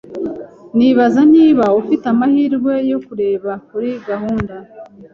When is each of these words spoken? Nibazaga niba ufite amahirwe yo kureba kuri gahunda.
Nibazaga 0.77 1.27
niba 1.33 1.65
ufite 1.81 2.05
amahirwe 2.13 2.73
yo 2.91 2.99
kureba 3.05 3.51
kuri 3.67 3.89
gahunda. 4.07 4.55